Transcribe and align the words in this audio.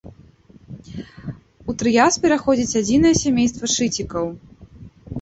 У 1.71 1.77
трыяс 1.83 2.19
пераходзіць 2.25 2.77
адзінае 2.83 3.15
сямейства 3.23 3.73
шыцікаў. 3.79 4.25